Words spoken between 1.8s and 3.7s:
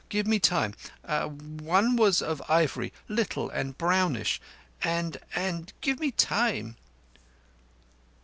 was of ivory, little